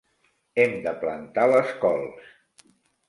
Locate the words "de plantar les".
0.87-1.77